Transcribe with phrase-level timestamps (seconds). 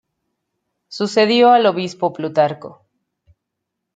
[0.87, 2.87] Sucedió al Obispo Plutarco.